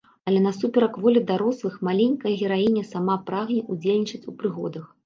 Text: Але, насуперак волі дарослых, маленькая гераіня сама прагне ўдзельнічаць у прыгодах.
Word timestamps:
Але, 0.29 0.37
насуперак 0.45 0.97
волі 1.03 1.21
дарослых, 1.31 1.77
маленькая 1.89 2.35
гераіня 2.41 2.85
сама 2.97 3.21
прагне 3.31 3.61
ўдзельнічаць 3.77 4.25
у 4.29 4.41
прыгодах. 4.43 4.93